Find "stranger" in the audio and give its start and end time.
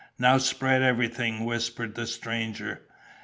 2.07-2.81